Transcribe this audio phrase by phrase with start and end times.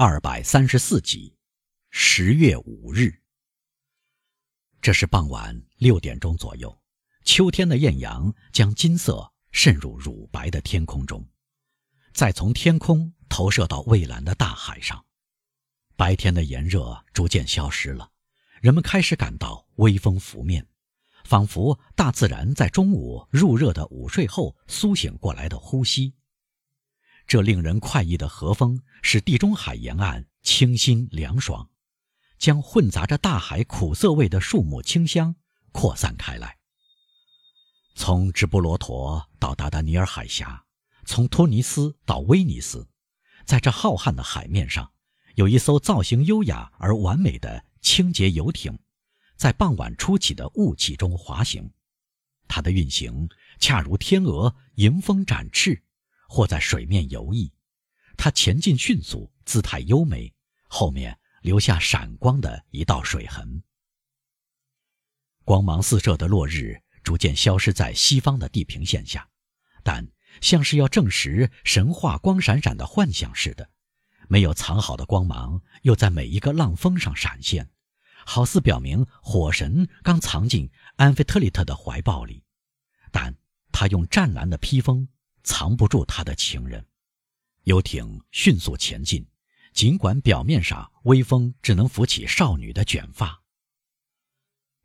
[0.00, 1.34] 二百三十四集，
[1.90, 3.12] 十月五日。
[4.80, 6.80] 这是傍晚六点钟左右，
[7.24, 11.28] 秋天的艳阳将金色渗入乳白的天空中，
[12.12, 15.04] 再从天空投射到蔚蓝的大海上。
[15.96, 18.12] 白天的炎热逐渐消失了，
[18.60, 20.64] 人们开始感到微风拂面，
[21.24, 26.14] 仿佛大自然在中午入热的午睡后苏醒过来的呼吸。
[27.28, 31.68] 这令人快意的和风使地中海沿岸清新凉爽，
[32.38, 35.36] 将混杂着大海苦涩味的树木清香
[35.70, 36.56] 扩散开来。
[37.94, 40.64] 从直布罗陀到达达尼尔海峡，
[41.04, 42.88] 从托尼斯到威尼斯，
[43.44, 44.90] 在这浩瀚的海面上，
[45.34, 48.78] 有一艘造型优雅而完美的清洁游艇，
[49.36, 51.70] 在傍晚初起的雾气中滑行。
[52.46, 55.82] 它的运行恰如天鹅迎风展翅。
[56.28, 57.50] 或在水面游弋，
[58.16, 60.32] 它前进迅速，姿态优美，
[60.68, 63.64] 后面留下闪光的一道水痕。
[65.44, 69.26] 光芒四射的落日逐渐消失在西方的地平线下，
[69.82, 70.06] 但
[70.42, 73.70] 像是要证实神话光闪闪的幻想似的，
[74.28, 77.70] 没有藏好的光芒又在每一个浪峰上闪现，
[78.26, 82.44] 好似表明火神刚藏进安菲特利特的怀抱里，
[83.10, 83.34] 但
[83.72, 85.08] 他用湛蓝的披风。
[85.48, 86.84] 藏不住他的情人，
[87.62, 89.26] 游艇迅速前进，
[89.72, 93.42] 尽管表面上微风只能拂起少女的卷发。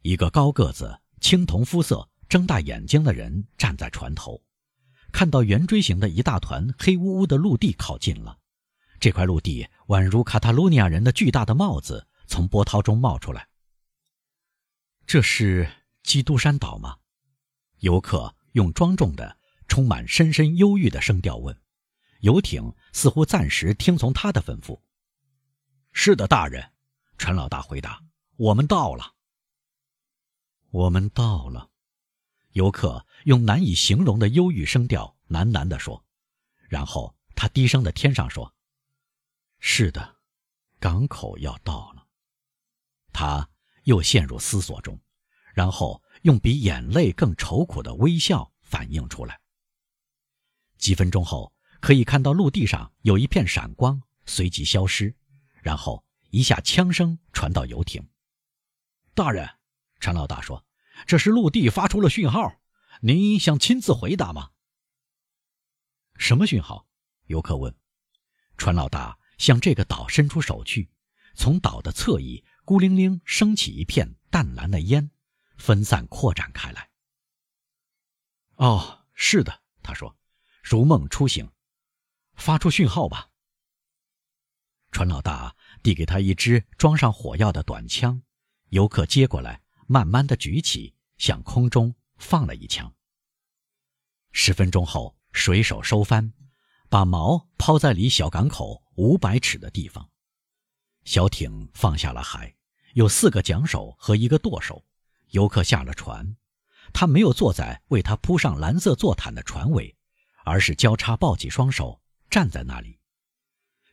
[0.03, 4.41] 一个高个子、青铜肤色、睁大眼睛的人站在船头，
[5.11, 8.39] 看到圆锥形的一大团黑乌乌的陆地靠近了。
[9.01, 13.49] 这块陆地宛如卡塔卢尼亚人的巨大的帽子，从波涛中冒出来。
[15.05, 15.69] 这是
[16.03, 16.99] 基督山岛吗？
[17.79, 19.42] 游客用庄重的。
[19.73, 21.59] 充满深深忧郁的声调问
[22.21, 24.79] ：“游艇似乎暂时听从他的吩咐。
[25.91, 26.73] ”“是的，大人。”
[27.17, 27.99] 船老大回答
[28.37, 29.15] ，“我们到了。
[30.69, 31.71] ”“我们到了。”
[32.53, 36.05] 游客用难以形容的忧郁声调喃喃地说，
[36.69, 38.53] 然后他低声的添上说
[39.57, 40.17] ：“是的，
[40.79, 42.05] 港口要到了。”
[43.11, 43.49] 他
[43.85, 45.01] 又陷入思索中，
[45.55, 49.41] 然后用比眼泪更愁苦的微笑反映出来。
[50.83, 55.15] 几分钟后，可以看到陆地上有一片闪光，随即消失，
[55.61, 58.05] 然后一下枪声传到游艇。
[59.13, 59.49] 大人，
[60.01, 60.65] 船老大说
[61.07, 62.55] ：“这是陆地发出了讯号，
[62.99, 64.49] 您想亲自回答吗？”
[66.19, 66.85] 什么讯号？
[67.27, 67.73] 游客问。
[68.57, 70.91] 船老大向这个岛伸出手去，
[71.33, 75.11] 从岛的侧翼孤零零升起一片淡蓝的烟，
[75.55, 76.89] 分散扩展开来。
[78.55, 80.17] 哦，是的，他说。
[80.63, 81.51] 如梦初醒，
[82.35, 83.29] 发出讯号吧。
[84.91, 85.53] 船老大
[85.83, 88.23] 递给他一支装上火药的短枪，
[88.69, 92.91] 游客接过来，慢慢的举起，向空中放了一枪。
[94.31, 96.31] 十分钟后，水手收帆，
[96.87, 100.09] 把锚抛在离小港口五百尺的地方。
[101.03, 102.55] 小艇放下了海，
[102.93, 104.83] 有四个桨手和一个舵手。
[105.31, 106.37] 游客下了船，
[106.93, 109.93] 他没有坐在为他铺上蓝色坐毯的船尾。
[110.43, 112.99] 而是交叉抱起双手站在那里，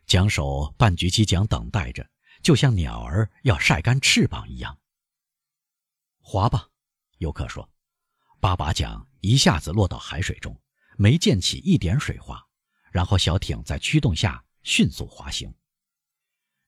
[0.06, 2.08] 桨手半举起桨等待着，
[2.42, 4.78] 就像鸟儿要晒干翅膀一样。
[6.20, 6.68] 划吧，
[7.18, 7.68] 游客说。
[8.40, 10.58] 八把桨一下子落到海水中，
[10.96, 12.42] 没溅起一点水花。
[12.90, 15.54] 然后小艇在驱动下迅速滑行。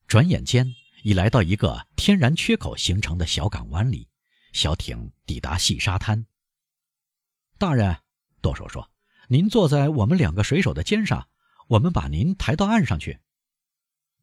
[0.07, 0.73] 转眼间
[1.03, 4.09] 已来到一个天然缺口形成的小港湾里，
[4.53, 6.27] 小艇抵达细沙滩。
[7.59, 7.97] 大人，
[8.41, 8.92] 舵手说。
[9.33, 11.27] 您坐在我们两个水手的肩上，
[11.67, 13.19] 我们把您抬到岸上去。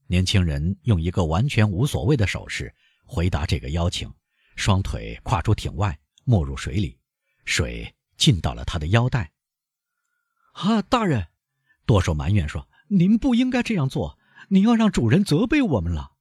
[0.06, 2.75] 年轻人用一个完全无所谓的手势
[3.06, 4.14] 回答这个邀请，
[4.56, 7.00] 双腿跨出艇外，没入水里，
[7.44, 9.31] 水浸到了他的腰带。
[10.52, 11.26] 啊，大人，
[11.88, 16.11] 舵手埋怨说：“您不应该这样做，您要让主人责备我们了。”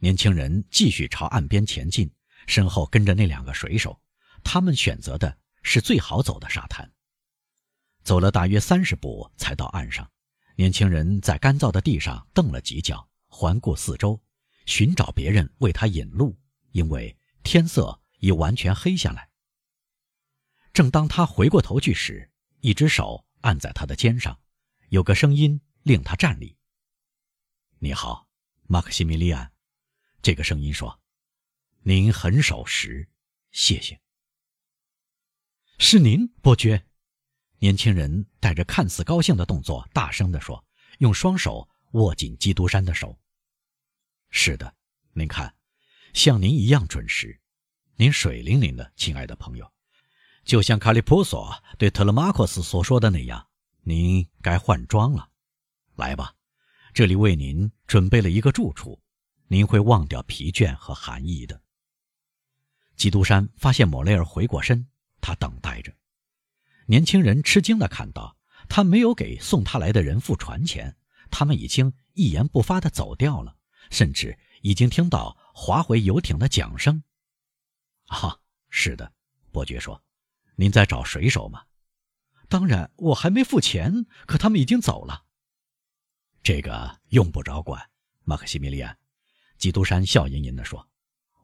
[0.00, 2.12] 年轻人继续朝岸边前进，
[2.46, 3.98] 身后跟着那两个水手，
[4.44, 6.92] 他们选择的是最好走的沙滩。
[8.06, 10.08] 走了大约三十步，才到岸上。
[10.54, 14.22] 年轻人在干燥的地上蹬了几脚，环顾四周，
[14.64, 16.38] 寻找别人为他引路，
[16.70, 19.28] 因为天色已完全黑下来。
[20.72, 22.30] 正当他回过头去时，
[22.60, 24.38] 一只手按在他的肩上，
[24.90, 26.56] 有个声音令他站立。
[27.80, 28.28] “你好，
[28.68, 29.52] 马克西米利安。”
[30.22, 31.00] 这个声音说
[31.82, 33.08] ，“您很守时，
[33.50, 34.00] 谢谢。
[35.80, 36.86] ”“是您，伯爵。”
[37.58, 40.62] 年轻人带着看似高兴的动作，大声地说
[40.98, 43.18] ：“用双手握紧基督山的手。
[44.30, 44.74] 是的，
[45.12, 45.54] 您看，
[46.12, 47.40] 像您一样准时，
[47.96, 49.72] 您水灵灵的，亲爱的朋友，
[50.44, 53.46] 就像卡利普索对特勒马克斯所说的那样，
[53.82, 55.30] 您该换装了。
[55.94, 56.34] 来吧，
[56.92, 59.00] 这里为您准备了一个住处，
[59.48, 61.58] 您会忘掉疲倦和寒意的。
[62.96, 64.86] 基督山发现莫雷尔回过身，
[65.20, 65.92] 他等待着。
[66.86, 68.36] 年轻人吃惊地看到，
[68.68, 70.96] 他没有给送他来的人付船钱，
[71.30, 73.56] 他们已经一言不发地走掉了，
[73.90, 77.02] 甚至已经听到划回游艇的桨声。
[78.06, 78.38] 啊，
[78.70, 79.12] 是的，
[79.50, 80.02] 伯爵说
[80.56, 81.64] ：“您在找水手吗
[82.48, 85.24] ？”“当然，我还没付钱，可他们已经走了。
[86.42, 87.90] ”“这个用不着管。”
[88.22, 88.96] 马克西米利安，
[89.58, 90.88] 基督山笑吟吟地说：“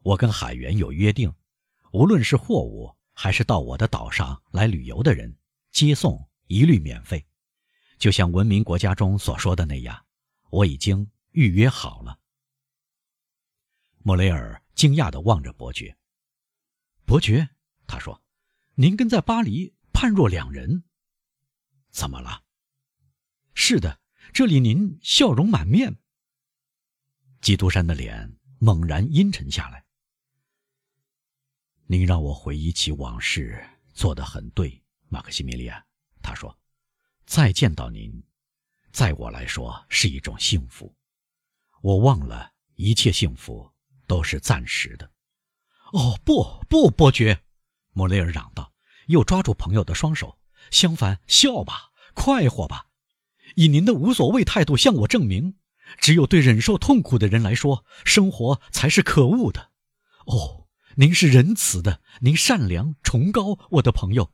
[0.03, 1.33] 我跟海员有约定。”
[1.93, 5.37] 无论是货物还是到我的岛上来旅游的人，
[5.71, 7.25] 接送一律免费，
[7.97, 10.05] 就像文明国家中所说的那样，
[10.49, 12.19] 我已经预约好了。
[13.99, 15.95] 莫雷尔惊讶地望着伯爵。
[17.05, 17.49] 伯爵，
[17.87, 18.21] 他说
[18.75, 20.83] ：“您跟在巴黎判若两人，
[21.89, 22.43] 怎么了？”
[23.53, 24.01] 是的，
[24.33, 25.95] 这里您笑容满面。
[27.41, 29.82] 基督山的脸猛然阴沉下来。
[31.85, 33.63] 您让我回忆起往事，
[33.93, 35.83] 做得很对，马克西米利安。
[36.21, 36.57] 他说
[37.27, 38.23] ：“再见到您，
[38.91, 40.95] 在我来说是一种幸福。
[41.81, 43.69] 我忘了一切幸福
[44.07, 45.11] 都是暂时的。”
[45.91, 47.43] 哦，不不，伯爵，
[47.91, 48.73] 莫雷尔嚷道，
[49.07, 50.39] 又抓住朋友的双手。
[50.71, 52.87] 相反，笑吧，快活吧，
[53.55, 55.57] 以您的无所谓态度向我证明，
[55.97, 59.71] 只有对忍受痛苦的人来说，生活才是可恶的。
[60.25, 60.62] 哦。
[60.95, 64.31] 您是仁慈的，您善良崇高，我的朋友，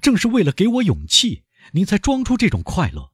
[0.00, 3.12] 正是为了给我勇气，您才装出这种快乐。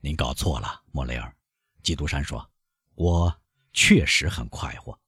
[0.00, 1.36] 您搞错了，莫雷尔，
[1.82, 2.52] 基督山说
[2.94, 3.42] ：“我
[3.72, 5.00] 确实很快活。”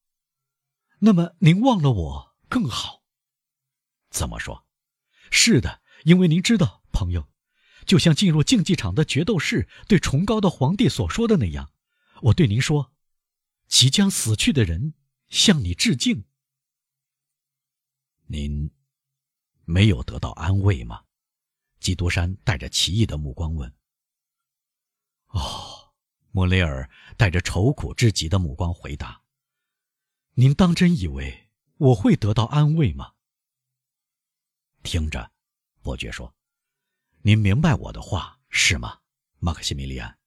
[0.98, 3.04] 那么您忘了我更好。
[4.10, 4.66] 怎么说？
[5.30, 7.28] 是的，因为您知道，朋友，
[7.86, 11.70] 就像进入竞技场的决斗士对崇高的皇帝所说的那样，
[12.22, 12.92] 我对您说
[13.68, 14.94] ：“即将死去的人
[15.28, 16.24] 向你致敬。”
[18.32, 18.70] 您
[19.66, 21.04] 没有得到安慰吗？
[21.80, 23.70] 基督山带着奇异的目光问。
[25.26, 25.92] 哦，
[26.30, 26.88] 莫雷尔
[27.18, 29.20] 带着愁苦至极的目光回答
[30.32, 33.12] ：“您当真以为我会得到安慰吗？”
[34.82, 35.30] 听着，
[35.82, 36.34] 伯爵说
[37.20, 39.00] ：“您明白我的话是吗，
[39.40, 40.18] 马克西米利安？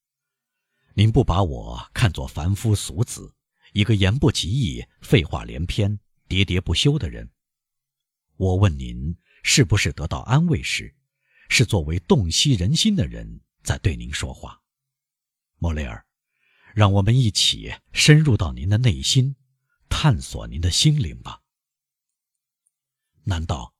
[0.94, 3.34] 您不把我看作凡夫俗子，
[3.74, 6.00] 一个言不及义、废话连篇、
[6.30, 7.28] 喋喋不休的人。”
[8.38, 10.94] 我问您，是不是得到安慰时，
[11.48, 14.62] 是作为洞悉人心的人在对您说话？
[15.58, 16.06] 莫雷尔，
[16.74, 19.36] 让我们一起深入到您的内心，
[19.88, 21.42] 探索您的心灵吧。
[23.24, 23.74] 难道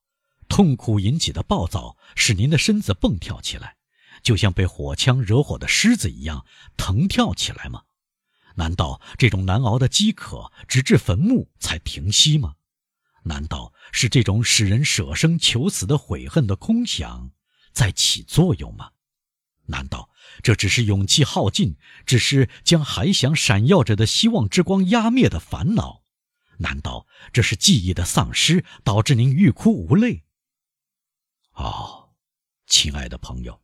[0.48, 3.76] 痛苦引起的暴躁使您的身子蹦跳起来，
[4.22, 6.46] 就像被火枪惹火的狮子一样
[6.78, 7.84] 腾跳起来吗？
[8.54, 12.56] 难道这种难熬的饥渴直至坟墓才停息吗？
[13.26, 17.32] 难道是这种使人舍生求死的悔恨的空想
[17.72, 18.92] 在起作用吗？
[19.66, 20.08] 难道
[20.44, 21.76] 这只是勇气耗尽，
[22.06, 26.04] 只是将还想闪耀着的希望之光压灭的烦恼？
[26.58, 30.22] 难道这是记忆的丧失导致您欲哭无泪？
[31.54, 32.10] 哦，
[32.68, 33.60] 亲爱的朋友，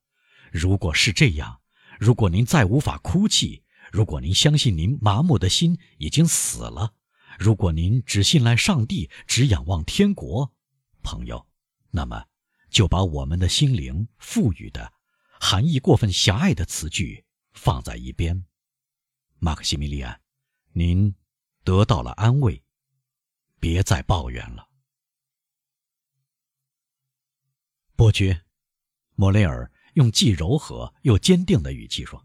[0.50, 1.60] 如果是这样，
[2.00, 6.94] 如果您再无法哭泣，如果您相信您麻木的心已经死了。
[7.38, 10.52] 如果您只信赖上帝，只仰望天国，
[11.02, 11.46] 朋友，
[11.90, 12.26] 那么
[12.70, 14.92] 就把我们的心灵赋予的
[15.40, 18.44] 含义过分狭隘的词句放在一边。
[19.38, 20.20] 马克西米利安，
[20.72, 21.14] 您
[21.64, 22.62] 得到了安慰，
[23.58, 24.68] 别再抱怨了。
[27.96, 28.44] 伯爵，
[29.14, 32.24] 莫雷尔用既柔和又坚定的语气说：“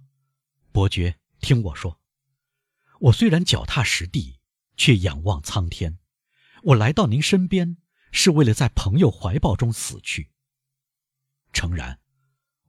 [0.72, 2.00] 伯爵，听我说，
[3.00, 4.37] 我虽然脚踏实地。”
[4.78, 6.00] 却仰望苍天。
[6.64, 7.78] 我来到您身边，
[8.12, 10.32] 是为了在朋友怀抱中死去。
[11.52, 12.00] 诚然，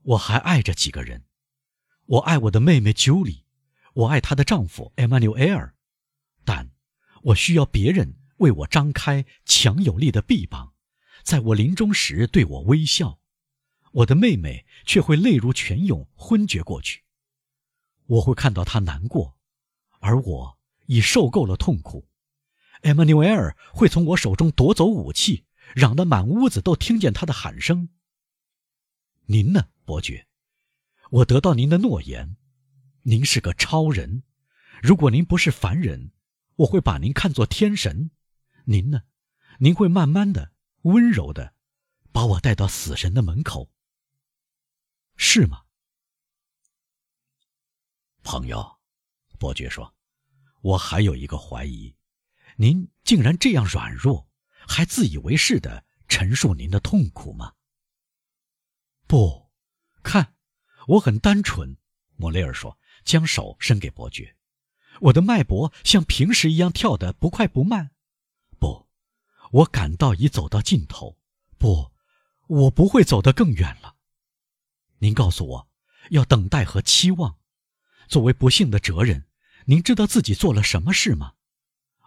[0.01, 1.25] 我还爱着几个人。
[2.05, 3.43] 我爱我的妹妹 Julie，
[3.93, 5.73] 我爱她的丈夫 Emmanuel，
[6.43, 6.71] 但
[7.23, 10.73] 我需要别人为我张开强有力的臂膀，
[11.23, 13.19] 在我临终时对我微笑。
[13.91, 17.03] 我的妹妹却会泪如泉涌，昏厥过去。
[18.05, 19.37] 我会看到她难过，
[19.99, 20.58] 而我。
[20.89, 22.09] 已受够了痛苦，
[22.81, 27.89] 艾玛纽埃尔会从我手中夺走武器，嚷得满屋子都听见他的喊声。
[29.25, 30.27] 您呢，伯爵？
[31.11, 32.37] 我得到您的诺言，
[33.03, 34.23] 您是个超人。
[34.81, 36.11] 如果您不是凡人，
[36.55, 38.09] 我会把您看作天神。
[38.63, 39.03] 您呢？
[39.59, 41.53] 您会慢慢的、温柔的，
[42.11, 43.69] 把我带到死神的门口，
[45.17, 45.65] 是吗？
[48.23, 48.79] 朋友，
[49.37, 49.93] 伯爵说
[50.61, 51.95] ：“我还有一个怀疑，
[52.57, 54.27] 您竟然这样软弱，
[54.67, 57.53] 还自以为是的陈述您的痛苦吗？”
[59.07, 59.49] 不，
[60.03, 60.35] 看，
[60.87, 61.77] 我很单纯。
[62.15, 64.35] 莫雷尔说，将手伸给伯爵
[65.01, 67.91] ：“我的脉搏像平时一样跳得不快不慢。
[68.59, 68.89] 不，
[69.51, 71.17] 我感到已走到尽头。
[71.57, 71.93] 不，
[72.47, 73.95] 我不会走得更远了。
[74.97, 75.69] 您告诉我，
[76.09, 77.39] 要等待和期望。
[78.09, 79.28] 作为不幸的哲人，
[79.69, 81.33] 您知道自己做了什么事吗？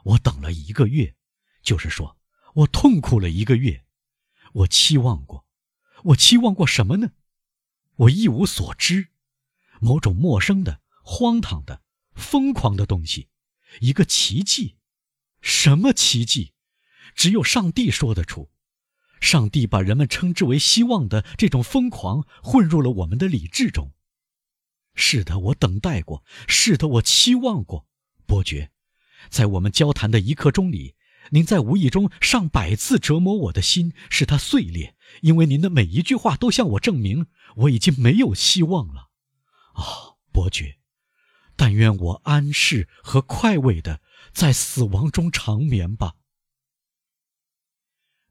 [0.02, 1.14] 我等了一个月，
[1.62, 2.19] 就是说，
[2.54, 3.85] 我痛苦了一个月。
[4.52, 5.47] 我期望过。”
[6.07, 7.12] 我期望过什么呢？
[7.95, 9.11] 我一无所知，
[9.81, 11.83] 某种陌生的、荒唐的、
[12.16, 13.28] 疯狂的东西，
[13.78, 14.75] 一个奇迹。
[15.40, 16.54] 什么奇迹？
[17.14, 18.50] 只有上帝说得出。
[19.21, 23.92] 上帝把人们称之为希望的这种疯狂混入了我们的理智中。
[24.95, 27.87] 是的，我等待过；是的，我期望过。
[28.27, 28.71] 伯爵，
[29.29, 30.97] 在我们交谈的一刻钟里。
[31.31, 39.09] 您在无意中上百次折磨我的心，使它碎裂，因为您的每一句话都向我证明我已经没有希望了。
[39.75, 40.81] 啊，伯爵，
[41.55, 44.01] 但愿我安适和快慰的
[44.33, 46.17] 在死亡中长眠吧。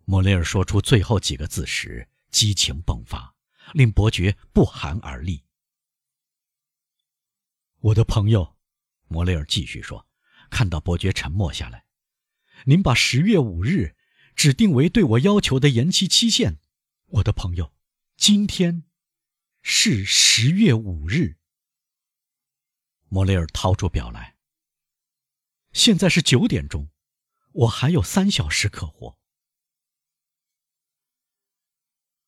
[0.04, 3.34] 莫雷尔说出最后几个字时，激情迸发，
[3.74, 5.46] 令伯爵不寒而栗。
[7.82, 8.58] 我的朋友，
[9.08, 10.08] 莫雷尔继续说，
[10.52, 11.86] 看到伯爵沉默下来。
[12.66, 13.96] 您把十月五日
[14.36, 16.60] 指定为对我要求的延期期限，
[17.08, 17.74] 我的朋友，
[18.18, 18.84] 今天
[19.64, 21.38] 是十月五日。
[23.10, 24.38] 莫雷尔掏出表来，
[25.74, 26.92] 现在是九点钟，
[27.52, 29.18] 我还有三小时可活。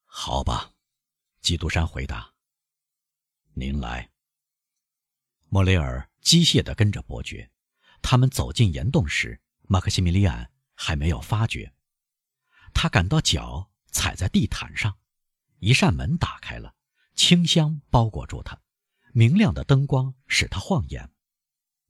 [0.06, 0.74] 好吧，
[1.42, 2.34] 基督山回答。
[3.54, 4.13] 您来。
[5.54, 7.52] 莫雷尔机械地跟着伯爵，
[8.02, 9.40] 他们走进岩洞时。
[9.68, 11.72] 马克西米利安还没有发觉，
[12.74, 14.98] 他感到脚踩在地毯上，
[15.60, 16.74] 一扇门打开了，
[17.14, 18.60] 清香包裹住他，
[19.12, 21.12] 明亮的灯光使他晃眼。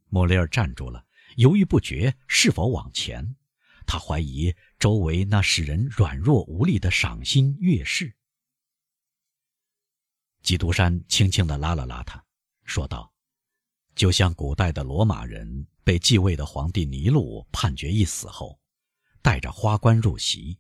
[0.10, 1.06] 莫雷尔站住了，
[1.38, 3.38] 犹豫不决是否往前，
[3.86, 8.14] 他怀疑周围那使人软弱无力的赏心悦事。
[10.42, 12.26] 基督山轻轻地拉了拉他，
[12.66, 13.12] 说道
[13.96, 18.58] ：“就像古代的罗马人。”被继位的皇帝尼禄判决一死后，
[19.22, 20.58] 带着花冠入席，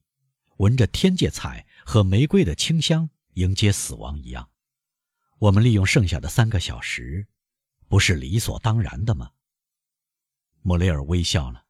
[0.57, 4.49] 闻着天芥菜和玫瑰的清香迎接死亡一样，
[5.39, 7.25] 我们利用剩下的三个小时，
[7.87, 9.31] 不是理所当然的吗？
[10.61, 11.67] 莫雷尔微笑了。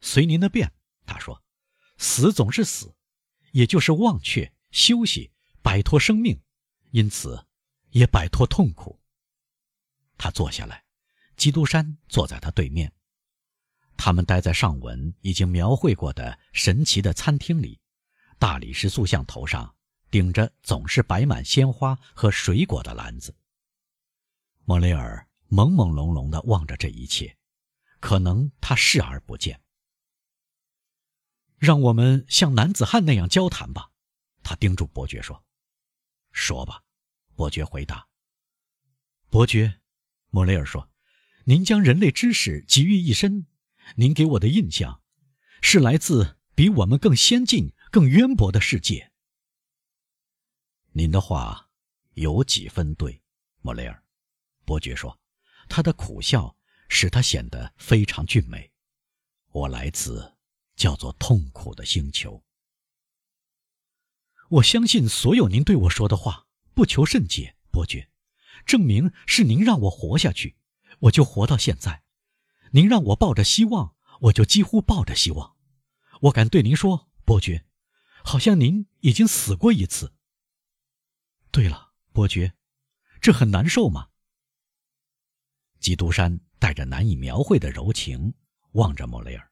[0.00, 0.72] 随您的便，
[1.04, 1.42] 他说
[1.98, 2.94] ：“死总是死，
[3.50, 6.40] 也就是忘却、休息、摆脱生命，
[6.92, 7.46] 因此
[7.90, 8.97] 也摆脱痛苦。”
[10.18, 10.84] 他坐下来。
[11.36, 12.92] 基督山坐在他对面，
[13.96, 17.80] 他们待在上文已经描绘过的神奇的餐厅里。
[18.38, 19.74] 大理石塑像头上
[20.10, 23.34] 顶着总是摆满鲜花和水果的篮子。
[24.64, 27.36] 莫雷尔朦朦胧胧地望着这一切，
[28.00, 29.60] 可能他视而不见。
[31.56, 33.90] 让我们像男子汉那样交谈吧，
[34.42, 35.44] 他叮嘱伯爵说
[36.30, 36.82] ：“说吧。”
[37.34, 38.06] 伯爵回答。
[39.30, 39.80] 伯爵，
[40.38, 40.88] 莫雷尔说。
[41.46, 43.48] 您将人类知识集于一身，
[43.96, 45.02] 您给我的印象
[45.60, 49.10] 是来自比我们更先进、更渊博的世界。
[50.92, 51.70] 您的话
[52.12, 53.20] 有几分对，
[53.62, 54.04] 莫雷尔，
[54.64, 55.18] 伯爵说，
[55.68, 56.56] 他的苦笑
[56.88, 58.70] 使他显得非常俊美。
[59.50, 60.36] 我来自
[60.76, 62.44] 叫做痛苦的星球。
[64.50, 68.08] 我相信所有您对我说的话，不求甚解，伯爵，
[68.68, 70.56] 证明是您让我活下去。
[71.00, 72.02] 我就活到现在，
[72.72, 75.56] 您让我抱着希望，我就几乎抱着希望。
[76.22, 77.64] 我敢对您说，伯爵，
[78.22, 80.12] 好像您已经死过一次。
[81.50, 82.52] 对了，伯爵，
[83.22, 84.10] 这很难受吗？
[85.80, 88.34] 基督山带着难以描绘的柔情
[88.72, 89.50] 望着莫雷尔。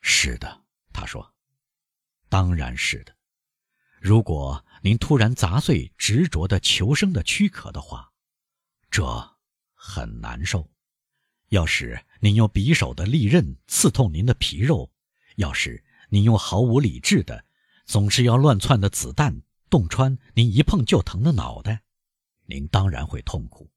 [0.00, 1.34] 是的，他说，
[2.28, 3.16] 当然是的。
[4.04, 8.12] 如果您突然砸碎执着的求生的躯壳的话，
[8.90, 9.02] 这。
[9.74, 10.70] 很难受。
[11.48, 14.90] 要是您用匕首的利刃刺痛您的皮肉，
[15.36, 17.44] 要是您用毫无理智的、
[17.86, 21.82] 总是要乱窜的子弹洞穿您一碰就疼的脑袋，
[22.44, 23.70] 您当然会痛苦。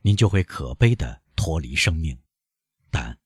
[0.00, 2.16] 您就会可悲地脱离生命；
[2.90, 3.18] 但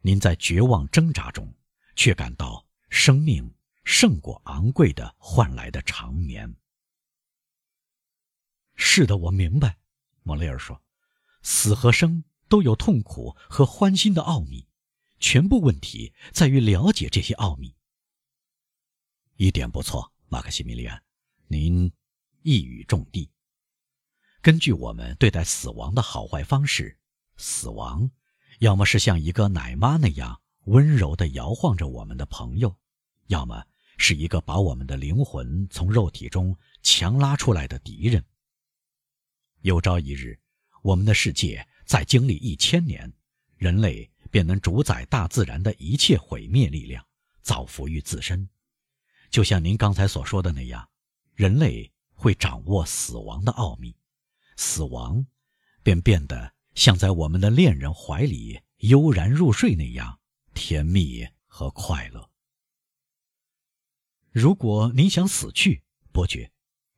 [0.00, 1.54] 您在绝望挣扎中，
[1.96, 6.56] 却感到生命胜过昂贵的换来的长眠。
[8.74, 9.78] 是的，我明白，
[10.22, 10.82] 莫雷尔说，
[11.42, 14.66] 死和生都有痛苦和欢欣的奥秘，
[15.18, 17.76] 全部问题在于了解这些奥秘。
[19.36, 21.02] 一点不错，马克西米利安，
[21.46, 21.92] 您
[22.42, 23.30] 一语中的。
[24.40, 26.98] 根据我们对待死亡的好坏方式，
[27.36, 28.10] 死亡
[28.58, 32.76] 要么是像一个奶妈那样温柔地摇晃着我们的朋友，
[33.26, 33.64] 要么
[34.02, 38.24] 是一个把我们的灵魂从肉体中强拉出来的敌人。
[39.60, 40.36] 有朝一日，
[40.82, 43.12] 我们的世界再经历一千年，
[43.58, 47.06] 人类便能主宰大自然的一切毁灭力量，
[47.42, 48.48] 造福于自身。
[49.30, 50.88] 就像您刚才所说的那样，
[51.36, 53.94] 人类会掌握死亡的奥秘。
[54.56, 55.24] 死亡，
[55.84, 60.18] 便变得像在我们的恋人怀里悠然入睡那样
[60.54, 62.31] 甜蜜和快乐。
[64.32, 66.50] 如果您想死去，伯爵，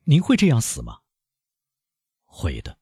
[0.05, 1.01] 您会这样死吗？
[2.23, 2.79] 会的。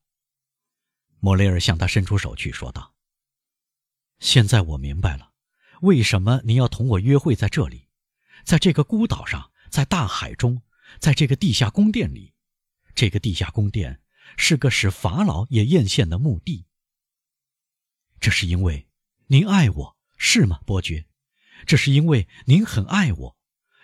[1.20, 2.94] 莫雷尔向他伸出手去，说道
[4.20, 5.34] ：“现在我明白了，
[5.82, 7.90] 为什么您要同我约会在这里，
[8.46, 10.62] 在这个孤岛上，在大海中，
[11.00, 12.34] 在这个地下宫殿里，
[12.94, 14.00] 这个地下宫殿。”
[14.38, 16.66] 是个使法老也艳羡的墓地。
[18.20, 18.88] 这是因为
[19.28, 21.06] 您爱我，是吗，伯爵？
[21.68, 23.38] 这是因为您很爱我，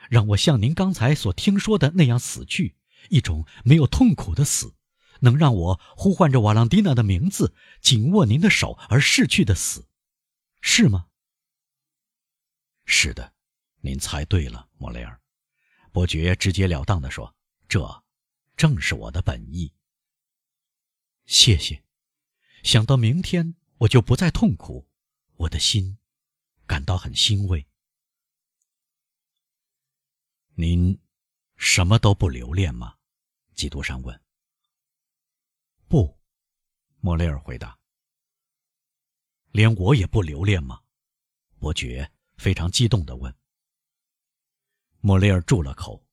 [0.10, 2.76] 让我像您刚才所听说的那样死去，
[3.10, 4.76] 一种没有痛苦的死，
[5.22, 9.88] 能让我呼唤着瓦朗蒂娜的名字，紧握您的手而逝去的死，
[10.60, 11.06] 是吗？
[12.86, 13.34] 是的，
[13.82, 15.22] 您猜对了，莫雷尔。
[15.92, 17.36] 伯爵直截了当地说
[17.70, 18.04] ：“这
[18.58, 19.74] 正是我的本意。”
[21.26, 21.84] 谢谢，
[22.64, 24.88] 想到明天我就不再痛苦，
[25.36, 26.00] 我的心
[26.66, 27.69] 感到很欣慰。
[30.62, 31.00] 您
[31.56, 32.94] 什么都不留恋吗？
[33.56, 34.22] 基督山问。
[35.88, 36.20] 不，
[37.00, 37.80] 莫雷尔回答。
[39.52, 40.82] 连我也不留恋吗？
[41.60, 43.34] 伯爵非常激动地问。
[45.00, 46.06] 莫雷尔住了口，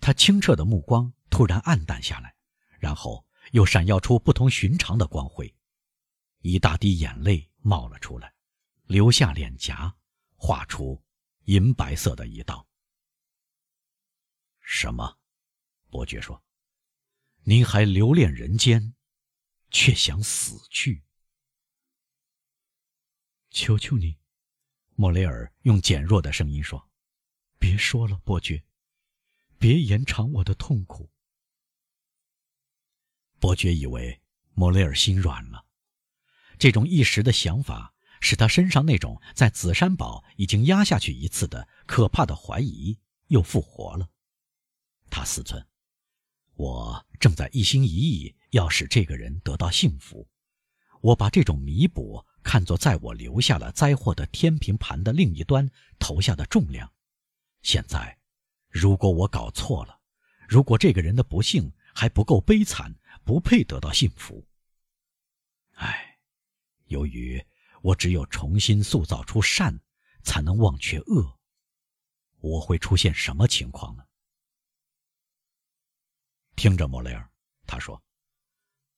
[0.00, 2.34] 他清澈的目光突然暗淡下来，
[2.80, 3.24] 然后。
[3.50, 5.52] 又闪耀出不同寻常的光辉，
[6.42, 8.32] 一大滴眼泪冒了出来，
[8.84, 9.92] 流下脸颊，
[10.36, 11.02] 画出
[11.46, 12.64] 银白色的一道。
[14.62, 15.18] 什么？
[15.90, 16.42] 伯爵说
[17.44, 18.94] ：“您还留恋人间，
[19.70, 21.04] 却想死去？”
[23.50, 24.16] 求求你，
[24.94, 26.88] 莫雷尔用减弱的声音说
[27.58, 28.64] ：“别说了，伯爵，
[29.58, 31.10] 别延长我的痛苦。”
[33.38, 34.22] 伯爵以为
[34.54, 35.66] 莫雷尔心软了，
[36.58, 44.08] 这种一时的想法使他身上那种在紫山堡已经压下去一次的可怕的怀疑又复活了。
[45.12, 45.62] 他思忖：
[46.54, 50.26] 我正在一心一意要使这个人得到幸福，
[51.02, 56.90] 我把这种弥补看作在我留下了灾祸的天平盘的另一端投下的重量。
[57.60, 58.18] 现在，
[58.70, 60.00] 如果我搞错了，
[60.48, 64.48] 如果这个人的不幸还不够悲惨，不配得到幸福。
[65.74, 66.18] 唉，
[66.86, 67.44] 由于
[67.82, 69.78] 我只有重新塑造出善，
[70.22, 71.38] 才能忘却恶，
[72.40, 74.04] 我会出现什么情况呢？
[76.54, 77.30] 听着，莫雷尔，
[77.66, 78.02] 他说：“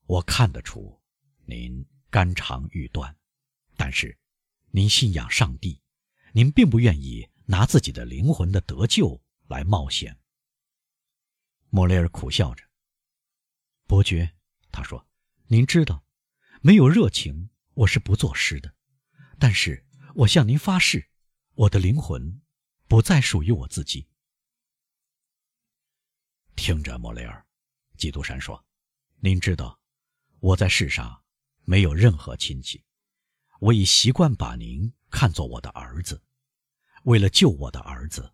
[0.06, 1.00] 我看得出
[1.46, 3.16] 您肝肠欲断，
[3.76, 4.18] 但是
[4.70, 5.80] 您信仰上帝，
[6.32, 10.18] 您并不愿意拿自己的灵魂的得救来冒险。”
[11.70, 12.64] 莫雷尔苦笑着。
[13.86, 14.34] 伯爵，
[14.70, 15.06] 他说
[15.46, 16.04] ：“您知道，
[16.60, 18.74] 没有热情，我是不作诗的。
[19.38, 21.10] 但是我向您发誓，
[21.54, 22.42] 我的灵魂
[22.88, 24.08] 不再属于我自己。”
[26.66, 27.44] 听着，莫雷尔，
[27.98, 28.64] 基督山说
[29.20, 29.78] ：“您知道，
[30.40, 31.22] 我在世上
[31.66, 32.82] 没有任何亲戚，
[33.60, 36.22] 我已习惯把您看作我的儿子。
[37.02, 38.32] 为了救我的儿子，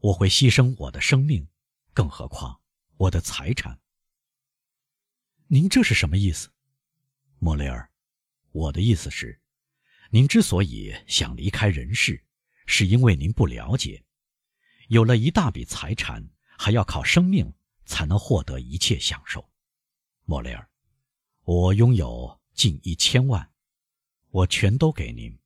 [0.00, 1.48] 我会牺牲我的生命，
[1.94, 2.60] 更何况
[2.98, 3.80] 我的财产。”
[5.48, 6.50] 您这是什么意思，
[7.38, 7.90] 莫雷尔？
[8.52, 9.40] 我的意思是，
[10.10, 12.22] 您之所以想离开人世，
[12.66, 14.04] 是因为您不了解，
[14.88, 17.50] 有了一大笔财产，还要靠生命
[17.90, 19.50] 才能获得一切享受。
[20.24, 20.70] 莫雷尔，
[21.42, 23.50] 我拥有近一千万，
[24.30, 25.36] 我全都给您。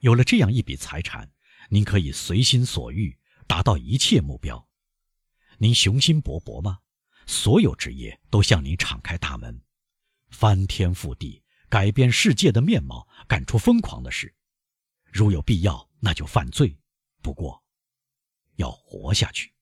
[0.00, 1.32] 有了这样一笔财产，
[1.70, 4.68] 您可以随心所欲，达到一切目标。
[5.56, 6.80] 您雄心勃勃吗？
[7.26, 9.58] 所有职业都向您敞开大门，
[10.28, 14.34] 翻天覆地，改变世界的面貌，干出疯狂的事。
[15.10, 16.78] 如有必要，那就犯罪。
[17.22, 17.64] 不过，
[18.56, 19.52] 要活下去。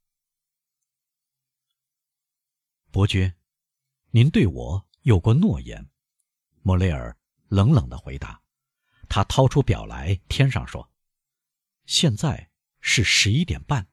[2.97, 3.35] 伯爵，
[4.13, 5.87] 您对我有过诺言。
[6.63, 7.15] 莫雷尔
[7.49, 8.41] 冷冷的回答。
[9.07, 10.91] 他掏出表来，添上说
[11.85, 12.49] ：“现在
[12.81, 13.87] 是十一点半。”